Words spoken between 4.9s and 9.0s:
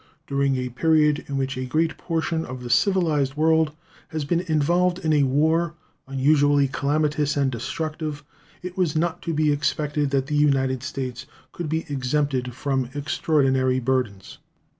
in a war unusually calamitous and destructive, it was